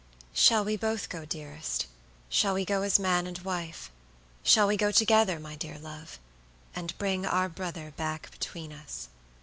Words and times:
"Shall 0.33 0.65
we 0.65 0.77
both 0.77 1.09
go, 1.09 1.25
dearest? 1.25 1.85
Shall 2.27 2.55
we 2.55 2.65
go 2.65 2.81
as 2.81 2.97
man 2.97 3.27
and 3.27 3.37
wife? 3.37 3.91
Shall 4.41 4.65
we 4.65 4.75
go 4.75 4.91
together, 4.91 5.39
my 5.39 5.55
dear 5.55 5.77
love, 5.77 6.17
and 6.75 6.97
bring 6.97 7.23
our 7.23 7.47
brother 7.47 7.93
back 7.95 8.31
between 8.31 8.73
us?" 8.73 9.09